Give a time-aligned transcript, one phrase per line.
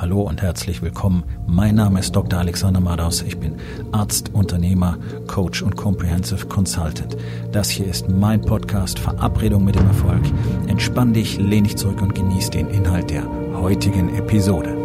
[0.00, 1.24] Hallo und herzlich willkommen.
[1.48, 2.38] Mein Name ist Dr.
[2.38, 3.20] Alexander Madaus.
[3.22, 3.56] Ich bin
[3.90, 7.16] Arzt, Unternehmer, Coach und Comprehensive Consultant.
[7.50, 10.22] Das hier ist mein Podcast Verabredung mit dem Erfolg.
[10.68, 13.24] Entspann dich, lehn dich zurück und genieß den Inhalt der
[13.54, 14.76] heutigen Episode.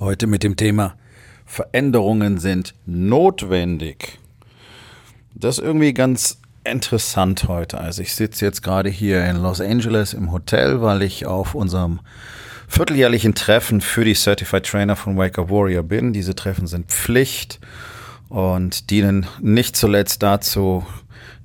[0.00, 0.96] Heute mit dem Thema
[1.44, 4.18] Veränderungen sind notwendig.
[5.34, 7.78] Das ist irgendwie ganz interessant heute.
[7.78, 12.00] Also ich sitze jetzt gerade hier in Los Angeles im Hotel, weil ich auf unserem
[12.68, 16.12] vierteljährlichen Treffen für die Certified Trainer von Wake Up Warrior bin.
[16.12, 17.60] Diese Treffen sind Pflicht
[18.28, 20.84] und dienen nicht zuletzt dazu,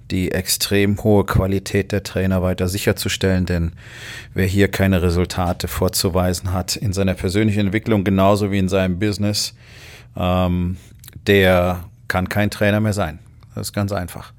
[0.09, 3.73] die extrem hohe Qualität der Trainer weiter sicherzustellen, denn
[4.33, 9.53] wer hier keine Resultate vorzuweisen hat in seiner persönlichen Entwicklung genauso wie in seinem Business,
[10.17, 10.77] ähm,
[11.27, 13.19] der kann kein Trainer mehr sein.
[13.53, 14.33] Das ist ganz einfach.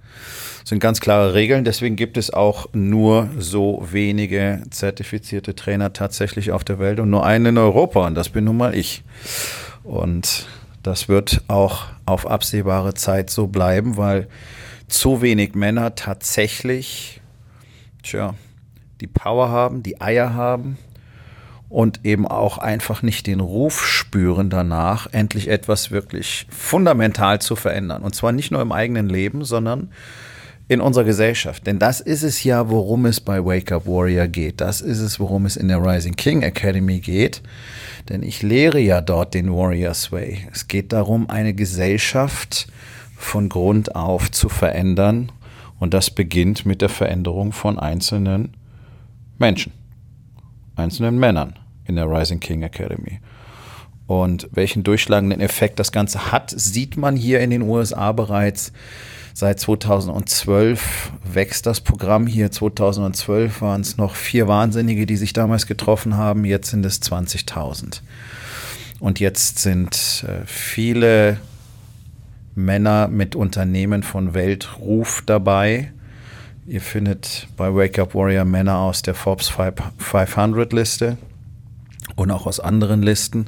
[0.65, 6.65] Sind ganz klare Regeln, deswegen gibt es auch nur so wenige zertifizierte Trainer tatsächlich auf
[6.65, 9.03] der Welt und nur einen in Europa und das bin nun mal ich.
[9.83, 10.47] Und
[10.83, 14.29] das wird auch auf absehbare Zeit so bleiben, weil
[14.89, 17.21] zu wenig Männer tatsächlich,
[18.03, 18.35] tja,
[19.01, 20.77] die Power haben, die Eier haben
[21.69, 28.03] und eben auch einfach nicht den Ruf spüren danach, endlich etwas wirklich fundamental zu verändern.
[28.03, 29.93] Und zwar nicht nur im eigenen Leben, sondern
[30.71, 31.67] in unserer Gesellschaft.
[31.67, 34.61] Denn das ist es ja, worum es bei Wake Up Warrior geht.
[34.61, 37.43] Das ist es, worum es in der Rising King Academy geht.
[38.09, 40.47] Denn ich lehre ja dort den Warriors Way.
[40.53, 42.69] Es geht darum, eine Gesellschaft
[43.17, 45.33] von Grund auf zu verändern.
[45.81, 48.57] Und das beginnt mit der Veränderung von einzelnen
[49.39, 49.73] Menschen,
[50.77, 53.19] einzelnen Männern in der Rising King Academy.
[54.11, 58.73] Und welchen durchschlagenden Effekt das Ganze hat, sieht man hier in den USA bereits.
[59.35, 62.51] Seit 2012 wächst das Programm hier.
[62.51, 66.45] 2012 waren es noch vier Wahnsinnige, die sich damals getroffen haben.
[66.45, 68.01] Jetzt sind es 20.000.
[68.99, 71.37] Und jetzt sind äh, viele
[72.57, 75.93] Männer mit Unternehmen von Weltruf dabei.
[76.67, 79.53] Ihr findet bei Wake Up Warrior Männer aus der Forbes
[79.99, 81.17] 500 Liste
[82.17, 83.47] und auch aus anderen Listen.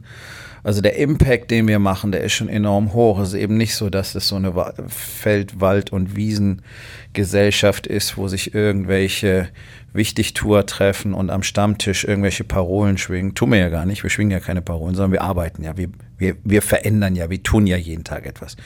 [0.65, 3.19] Also der Impact, den wir machen, der ist schon enorm hoch.
[3.19, 4.55] Es ist eben nicht so, dass es so eine
[4.87, 9.49] Feld-, Wald- und Wiesengesellschaft ist, wo sich irgendwelche
[9.93, 13.35] Wichtigtour treffen und am Stammtisch irgendwelche Parolen schwingen.
[13.35, 14.05] Tun wir ja gar nicht.
[14.05, 15.77] Wir schwingen ja keine Parolen, sondern wir arbeiten ja.
[15.77, 17.29] Wir, wir, wir verändern ja.
[17.29, 18.57] Wir tun ja jeden Tag etwas.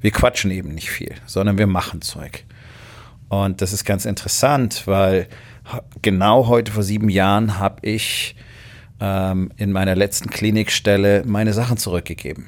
[0.00, 2.44] Wir quatschen eben nicht viel, sondern wir machen Zeug.
[3.28, 5.26] Und das ist ganz interessant, weil
[6.00, 8.36] genau heute vor sieben Jahren habe ich
[9.00, 12.46] ähm, in meiner letzten Klinikstelle meine Sachen zurückgegeben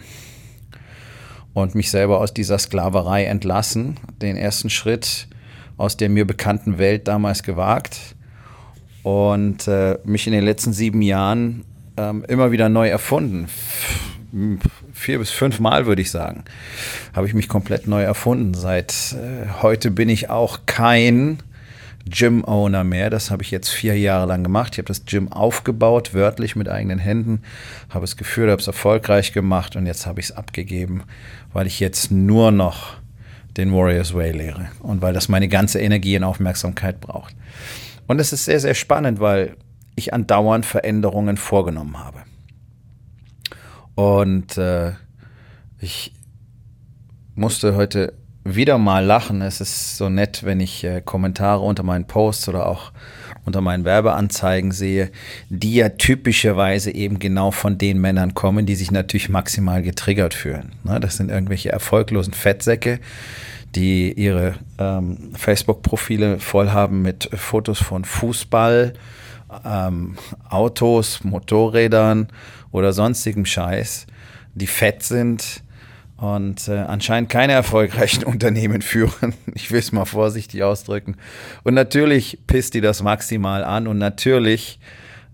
[1.55, 5.29] und mich selber aus dieser Sklaverei entlassen, den ersten Schritt
[5.77, 8.15] aus der mir bekannten Welt damals gewagt
[9.03, 11.65] und äh, mich in den letzten sieben Jahren
[11.97, 13.49] ähm, immer wieder neu erfunden.
[14.93, 16.45] Vier bis fünf Mal würde ich sagen,
[17.13, 18.55] habe ich mich komplett neu erfunden.
[18.55, 21.43] Seit äh, heute bin ich auch kein
[22.07, 23.11] Gym-Owner mehr.
[23.11, 24.75] Das habe ich jetzt vier Jahre lang gemacht.
[24.75, 27.43] Ich habe das Gym aufgebaut, wörtlich mit eigenen Händen,
[27.91, 31.05] habe es geführt, habe es erfolgreich gemacht und jetzt habe ich es abgegeben,
[31.53, 32.95] weil ich jetzt nur noch
[33.57, 37.35] den Warriors Way lehre und weil das meine ganze Energie und Aufmerksamkeit braucht.
[38.07, 39.57] Und es ist sehr, sehr spannend, weil
[39.95, 42.23] ich andauernd Veränderungen vorgenommen habe.
[43.95, 44.93] Und äh,
[45.79, 46.13] ich
[47.35, 48.15] musste heute
[48.45, 49.43] wieder mal lachen.
[49.43, 52.93] Es ist so nett, wenn ich äh, Kommentare unter meinen Posts oder auch
[53.45, 55.11] unter meinen Werbeanzeigen sehe,
[55.49, 60.73] die ja typischerweise eben genau von den Männern kommen, die sich natürlich maximal getriggert fühlen.
[60.85, 61.01] Ne?
[61.01, 63.01] Das sind irgendwelche erfolglosen Fettsäcke,
[63.75, 68.93] die ihre ähm, Facebook-Profile voll haben mit Fotos von Fußball,
[69.65, 70.17] ähm,
[70.49, 72.29] Autos, Motorrädern
[72.71, 74.07] oder sonstigem Scheiß,
[74.55, 75.63] die fett sind,
[76.23, 79.35] und äh, anscheinend keine erfolgreichen Unternehmen führen.
[79.55, 81.17] Ich will es mal vorsichtig ausdrücken.
[81.65, 84.79] Und natürlich pisst die das maximal an und natürlich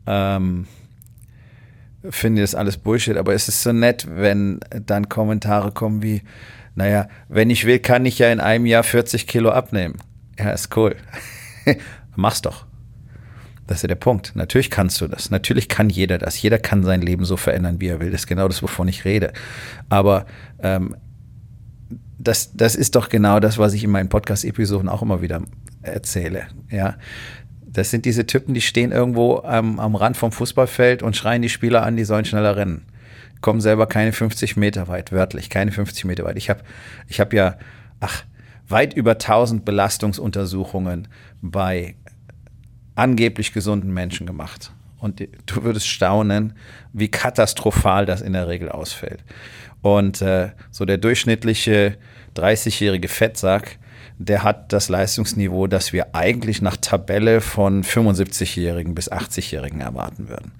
[0.06, 0.66] ähm,
[2.08, 6.22] finde ich das alles Bullshit, aber es ist so nett, wenn dann Kommentare kommen wie,
[6.74, 9.98] naja, wenn ich will, kann ich ja in einem Jahr 40 Kilo abnehmen.
[10.38, 10.96] Ja, ist cool.
[12.16, 12.64] Mach's doch.
[13.68, 14.32] Das ist ja der Punkt.
[14.34, 15.30] Natürlich kannst du das.
[15.30, 16.40] Natürlich kann jeder das.
[16.40, 18.10] Jeder kann sein Leben so verändern, wie er will.
[18.10, 19.32] Das ist genau das, wovon ich rede.
[19.90, 20.24] Aber
[20.60, 20.96] ähm,
[22.18, 25.42] das, das ist doch genau das, was ich in meinen Podcast-Episoden auch immer wieder
[25.82, 26.48] erzähle.
[26.70, 26.96] Ja.
[27.60, 31.50] Das sind diese Typen, die stehen irgendwo am, am Rand vom Fußballfeld und schreien die
[31.50, 32.86] Spieler an, die sollen schneller rennen.
[33.42, 36.38] Kommen selber keine 50 Meter weit, wörtlich, keine 50 Meter weit.
[36.38, 36.62] Ich habe
[37.06, 37.56] ich hab ja,
[38.00, 38.24] ach,
[38.66, 41.08] weit über 1000 Belastungsuntersuchungen
[41.42, 41.94] bei
[42.98, 44.72] angeblich gesunden Menschen gemacht.
[44.98, 46.54] Und du würdest staunen,
[46.92, 49.22] wie katastrophal das in der Regel ausfällt.
[49.80, 51.96] Und äh, so der durchschnittliche
[52.36, 53.78] 30-jährige Fettsack,
[54.18, 60.52] der hat das Leistungsniveau, das wir eigentlich nach Tabelle von 75-Jährigen bis 80-Jährigen erwarten würden.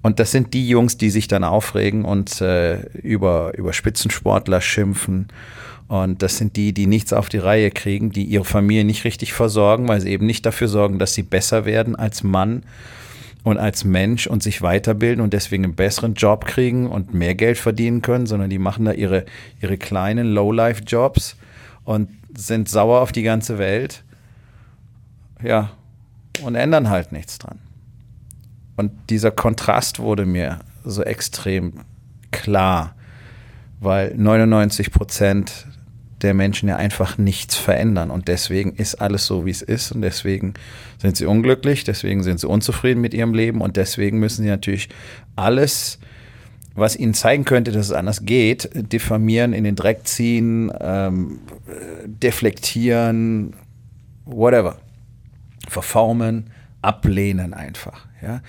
[0.00, 5.28] Und das sind die Jungs, die sich dann aufregen und äh, über, über Spitzensportler schimpfen.
[5.92, 9.34] Und das sind die, die nichts auf die Reihe kriegen, die ihre Familie nicht richtig
[9.34, 12.62] versorgen, weil sie eben nicht dafür sorgen, dass sie besser werden als Mann
[13.44, 17.58] und als Mensch und sich weiterbilden und deswegen einen besseren Job kriegen und mehr Geld
[17.58, 19.26] verdienen können, sondern die machen da ihre,
[19.60, 21.36] ihre kleinen Low-Life-Jobs
[21.84, 24.02] und sind sauer auf die ganze Welt.
[25.42, 25.72] Ja,
[26.42, 27.58] und ändern halt nichts dran.
[28.78, 31.80] Und dieser Kontrast wurde mir so extrem
[32.30, 32.94] klar,
[33.78, 35.66] weil 99 Prozent
[36.22, 38.10] der Menschen ja einfach nichts verändern.
[38.10, 39.92] Und deswegen ist alles so, wie es ist.
[39.92, 40.54] Und deswegen
[40.98, 43.60] sind sie unglücklich, deswegen sind sie unzufrieden mit ihrem Leben.
[43.60, 44.88] Und deswegen müssen sie natürlich
[45.36, 45.98] alles,
[46.74, 51.40] was ihnen zeigen könnte, dass es anders geht, diffamieren, in den Dreck ziehen, ähm,
[52.06, 53.54] deflektieren,
[54.24, 54.76] whatever.
[55.68, 58.06] Verformen, ablehnen einfach.
[58.20, 58.42] Ja?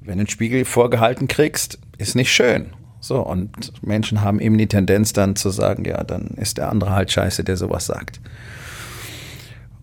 [0.00, 2.66] Wenn du einen Spiegel vorgehalten kriegst, ist nicht schön.
[3.04, 6.92] So, und Menschen haben eben die Tendenz dann zu sagen, ja, dann ist der andere
[6.92, 8.18] halt scheiße, der sowas sagt.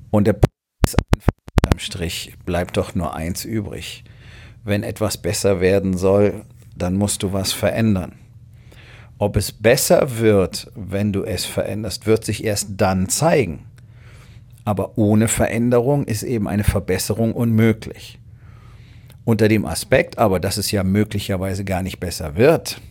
[0.09, 0.37] Und der
[0.83, 0.97] ist
[1.71, 4.03] am Strich bleibt doch nur eins übrig.
[4.63, 6.45] Wenn etwas besser werden soll,
[6.75, 8.13] dann musst du was verändern.
[9.19, 13.67] Ob es besser wird, wenn du es veränderst, wird sich erst dann zeigen.
[14.65, 18.17] Aber ohne Veränderung ist eben eine Verbesserung unmöglich.
[19.25, 22.81] Unter dem Aspekt aber, dass es ja möglicherweise gar nicht besser wird,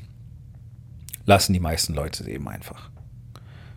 [1.31, 2.91] lassen die meisten Leute eben einfach.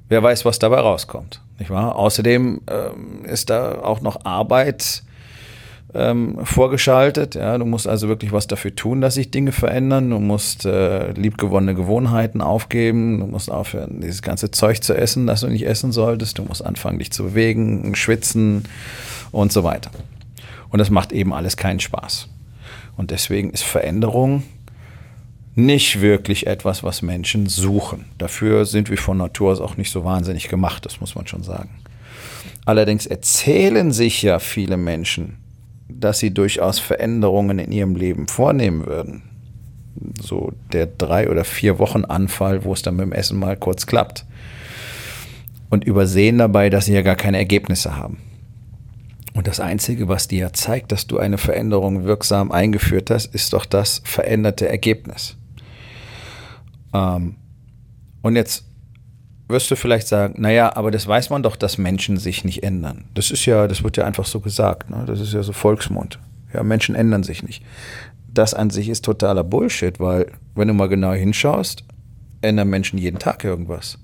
[0.09, 1.95] Wer weiß, was dabei rauskommt, nicht wahr?
[1.95, 5.03] Außerdem ähm, ist da auch noch Arbeit
[5.93, 7.35] ähm, vorgeschaltet.
[7.35, 10.09] Ja, du musst also wirklich was dafür tun, dass sich Dinge verändern.
[10.09, 13.19] Du musst äh, liebgewonnene Gewohnheiten aufgeben.
[13.19, 16.39] Du musst aufhören, dieses ganze Zeug zu essen, das du nicht essen solltest.
[16.39, 18.63] Du musst anfangen, dich zu bewegen, schwitzen
[19.31, 19.91] und so weiter.
[20.69, 22.29] Und das macht eben alles keinen Spaß.
[22.97, 24.41] Und deswegen ist Veränderung
[25.55, 28.05] nicht wirklich etwas, was Menschen suchen.
[28.17, 31.43] Dafür sind wir von Natur aus auch nicht so wahnsinnig gemacht, das muss man schon
[31.43, 31.69] sagen.
[32.65, 35.37] Allerdings erzählen sich ja viele Menschen,
[35.89, 39.23] dass sie durchaus Veränderungen in ihrem Leben vornehmen würden.
[40.21, 43.85] So der drei oder vier Wochen Anfall, wo es dann mit dem Essen mal kurz
[43.85, 44.25] klappt.
[45.69, 48.17] Und übersehen dabei, dass sie ja gar keine Ergebnisse haben.
[49.33, 53.53] Und das Einzige, was dir ja zeigt, dass du eine Veränderung wirksam eingeführt hast, ist
[53.53, 55.37] doch das veränderte Ergebnis.
[56.93, 57.35] Ähm,
[58.21, 58.65] und jetzt
[59.47, 63.05] wirst du vielleicht sagen, naja, aber das weiß man doch, dass Menschen sich nicht ändern.
[63.13, 65.03] Das ist ja, das wird ja einfach so gesagt, ne?
[65.05, 66.19] das ist ja so Volksmund.
[66.53, 67.63] Ja, Menschen ändern sich nicht.
[68.33, 71.83] Das an sich ist totaler Bullshit, weil wenn du mal genau hinschaust,
[72.41, 73.99] ändern Menschen jeden Tag irgendwas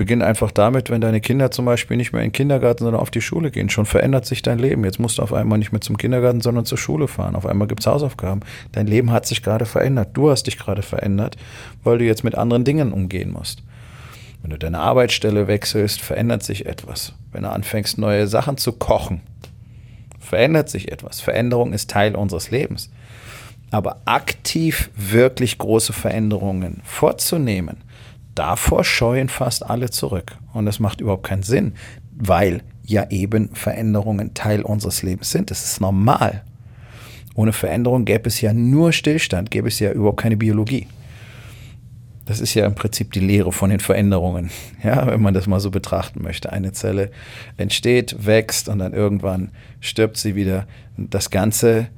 [0.00, 3.10] beginnt einfach damit, wenn deine Kinder zum Beispiel nicht mehr in den Kindergarten, sondern auf
[3.10, 3.68] die Schule gehen.
[3.68, 4.82] Schon verändert sich dein Leben.
[4.82, 7.36] Jetzt musst du auf einmal nicht mehr zum Kindergarten, sondern zur Schule fahren.
[7.36, 8.40] Auf einmal gibt es Hausaufgaben.
[8.72, 10.08] Dein Leben hat sich gerade verändert.
[10.14, 11.36] Du hast dich gerade verändert,
[11.84, 13.62] weil du jetzt mit anderen Dingen umgehen musst.
[14.40, 17.12] Wenn du deine Arbeitsstelle wechselst, verändert sich etwas.
[17.30, 19.20] Wenn du anfängst, neue Sachen zu kochen,
[20.18, 21.20] verändert sich etwas.
[21.20, 22.88] Veränderung ist Teil unseres Lebens.
[23.70, 27.82] Aber aktiv wirklich große Veränderungen vorzunehmen,
[28.34, 30.36] davor scheuen fast alle zurück.
[30.52, 31.74] Und das macht überhaupt keinen Sinn,
[32.12, 35.50] weil ja eben Veränderungen Teil unseres Lebens sind.
[35.50, 36.42] Das ist normal.
[37.34, 40.86] Ohne Veränderung gäbe es ja nur Stillstand, gäbe es ja überhaupt keine Biologie.
[42.26, 44.50] Das ist ja im Prinzip die Lehre von den Veränderungen,
[44.84, 46.52] ja, wenn man das mal so betrachten möchte.
[46.52, 47.10] Eine Zelle
[47.56, 50.66] entsteht, wächst und dann irgendwann stirbt sie wieder.
[50.96, 51.88] Das Ganze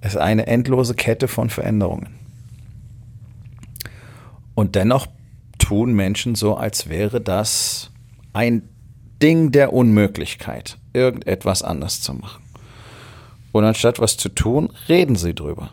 [0.00, 2.08] ist eine endlose Kette von Veränderungen.
[4.54, 5.06] Und dennoch
[5.72, 7.90] tun Menschen so, als wäre das
[8.34, 8.68] ein
[9.22, 12.42] Ding der Unmöglichkeit, irgendetwas anders zu machen.
[13.52, 15.70] Und anstatt was zu tun, reden sie drüber.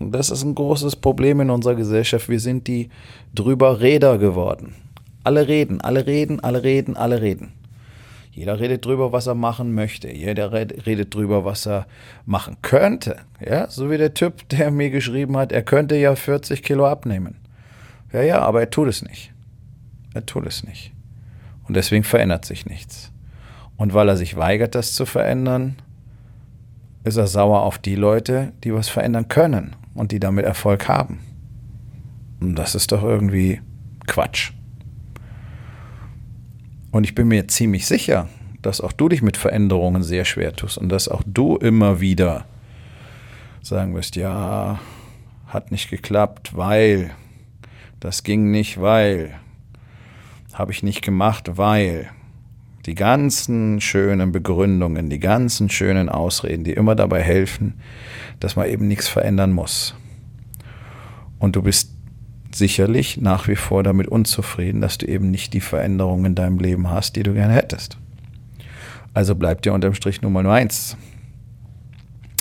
[0.00, 2.28] Und das ist ein großes Problem in unserer Gesellschaft.
[2.28, 2.88] Wir sind die
[3.36, 4.74] Drüberreder geworden.
[5.22, 7.52] Alle reden, alle reden, alle reden, alle reden.
[8.32, 10.10] Jeder redet drüber, was er machen möchte.
[10.10, 11.86] Jeder redet drüber, was er
[12.24, 13.18] machen könnte.
[13.40, 17.36] Ja, so wie der Typ, der mir geschrieben hat, er könnte ja 40 Kilo abnehmen.
[18.12, 19.32] Ja, ja, aber er tut es nicht.
[20.16, 20.94] Er tut es nicht.
[21.68, 23.12] Und deswegen verändert sich nichts.
[23.76, 25.76] Und weil er sich weigert, das zu verändern,
[27.04, 31.20] ist er sauer auf die Leute, die was verändern können und die damit Erfolg haben.
[32.40, 33.60] Und das ist doch irgendwie
[34.06, 34.52] Quatsch.
[36.92, 38.26] Und ich bin mir ziemlich sicher,
[38.62, 42.46] dass auch du dich mit Veränderungen sehr schwer tust und dass auch du immer wieder
[43.60, 44.80] sagen wirst, ja,
[45.46, 47.10] hat nicht geklappt, weil,
[48.00, 49.34] das ging nicht, weil,
[50.56, 52.08] habe ich nicht gemacht, weil.
[52.86, 57.74] Die ganzen schönen Begründungen, die ganzen schönen Ausreden, die immer dabei helfen,
[58.38, 59.96] dass man eben nichts verändern muss.
[61.40, 61.90] Und du bist
[62.54, 66.88] sicherlich nach wie vor damit unzufrieden, dass du eben nicht die Veränderungen in deinem Leben
[66.88, 67.98] hast, die du gerne hättest.
[69.14, 70.96] Also bleibt dir unterm Strich Nummer nur eins,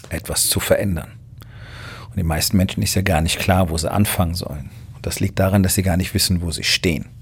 [0.10, 1.10] etwas zu verändern.
[2.10, 4.70] Und den meisten Menschen ist ja gar nicht klar, wo sie anfangen sollen.
[4.96, 7.15] Und das liegt daran, dass sie gar nicht wissen, wo sie stehen.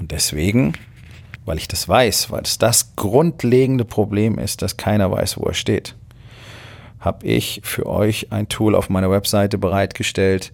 [0.00, 0.72] Und deswegen,
[1.44, 5.54] weil ich das weiß, weil es das grundlegende Problem ist, dass keiner weiß, wo er
[5.54, 5.94] steht,
[6.98, 10.52] habe ich für euch ein Tool auf meiner Webseite bereitgestellt,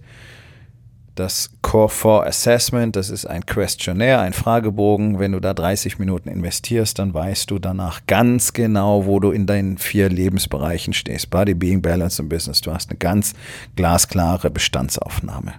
[1.15, 5.19] das Core 4 Assessment, das ist ein Questionnaire, ein Fragebogen.
[5.19, 9.47] Wenn du da 30 Minuten investierst, dann weißt du danach ganz genau, wo du in
[9.47, 11.29] deinen vier Lebensbereichen stehst.
[11.29, 12.61] Body, Being, Balance und Business.
[12.61, 13.33] Du hast eine ganz
[13.75, 15.55] glasklare Bestandsaufnahme.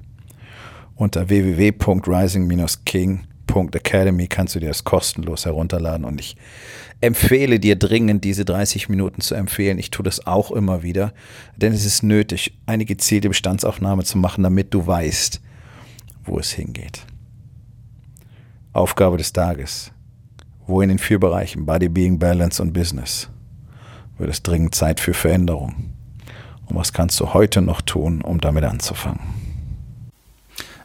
[0.94, 1.28] Unter
[3.48, 6.36] www.rising-king.academy kannst du dir das kostenlos herunterladen und ich
[7.00, 9.78] empfehle dir dringend, diese 30 Minuten zu empfehlen.
[9.78, 11.12] Ich tue das auch immer wieder,
[11.56, 15.40] denn es ist nötig, eine gezielte Bestandsaufnahme zu machen, damit du weißt,
[16.24, 17.04] wo es hingeht.
[18.72, 19.92] Aufgabe des Tages.
[20.66, 23.30] Wo in den vier Bereichen Body, Being, Balance und Business
[24.18, 25.94] wird es dringend Zeit für Veränderung.
[26.66, 29.37] Und was kannst du heute noch tun, um damit anzufangen?